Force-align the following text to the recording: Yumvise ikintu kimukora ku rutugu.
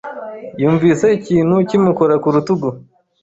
Yumvise 0.61 1.05
ikintu 1.19 1.55
kimukora 1.69 2.15
ku 2.23 2.27
rutugu. 2.35 2.69